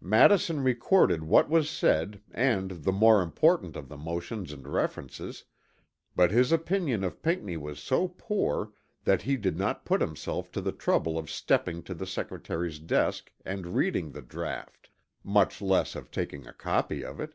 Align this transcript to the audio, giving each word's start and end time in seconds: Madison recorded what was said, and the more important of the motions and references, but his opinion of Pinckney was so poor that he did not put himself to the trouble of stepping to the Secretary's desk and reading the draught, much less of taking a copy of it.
Madison 0.00 0.62
recorded 0.62 1.24
what 1.24 1.48
was 1.48 1.68
said, 1.68 2.22
and 2.30 2.70
the 2.84 2.92
more 2.92 3.20
important 3.20 3.74
of 3.74 3.88
the 3.88 3.96
motions 3.96 4.52
and 4.52 4.68
references, 4.72 5.42
but 6.14 6.30
his 6.30 6.52
opinion 6.52 7.02
of 7.02 7.20
Pinckney 7.20 7.56
was 7.56 7.80
so 7.82 8.06
poor 8.06 8.70
that 9.02 9.22
he 9.22 9.36
did 9.36 9.58
not 9.58 9.84
put 9.84 10.00
himself 10.00 10.52
to 10.52 10.60
the 10.60 10.70
trouble 10.70 11.18
of 11.18 11.28
stepping 11.28 11.82
to 11.82 11.94
the 11.94 12.06
Secretary's 12.06 12.78
desk 12.78 13.32
and 13.44 13.74
reading 13.74 14.12
the 14.12 14.22
draught, 14.22 14.88
much 15.24 15.60
less 15.60 15.96
of 15.96 16.12
taking 16.12 16.46
a 16.46 16.52
copy 16.52 17.04
of 17.04 17.18
it. 17.18 17.34